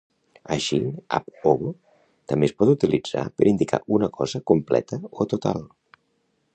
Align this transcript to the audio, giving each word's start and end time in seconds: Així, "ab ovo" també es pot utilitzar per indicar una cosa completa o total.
Així, 0.53 0.77
"ab 1.17 1.27
ovo" 1.51 1.69
també 2.33 2.49
es 2.49 2.55
pot 2.63 2.73
utilitzar 2.75 3.23
per 3.37 3.49
indicar 3.53 3.83
una 3.99 4.13
cosa 4.19 4.43
completa 4.53 5.01
o 5.11 5.33
total. 5.35 5.67